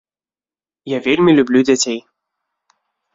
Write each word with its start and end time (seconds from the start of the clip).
Я 0.95 0.99
вельмі 1.07 1.35
люблю 1.39 1.59
дзяцей. 1.67 1.99